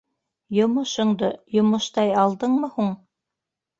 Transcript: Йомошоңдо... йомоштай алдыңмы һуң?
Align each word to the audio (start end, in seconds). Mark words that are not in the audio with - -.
Йомошоңдо... 0.59 1.29
йомоштай 1.57 2.15
алдыңмы 2.23 2.71
һуң? 2.79 2.91